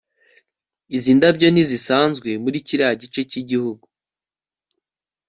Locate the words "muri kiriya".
2.43-2.93